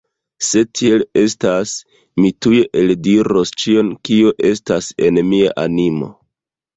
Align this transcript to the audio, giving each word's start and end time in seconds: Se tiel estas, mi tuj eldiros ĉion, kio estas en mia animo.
Se 0.45 0.61
tiel 0.77 1.03
estas, 1.21 1.73
mi 2.23 2.31
tuj 2.45 2.61
eldiros 2.83 3.51
ĉion, 3.65 3.91
kio 4.09 4.31
estas 4.49 4.89
en 5.09 5.21
mia 5.29 5.53
animo. 5.65 6.09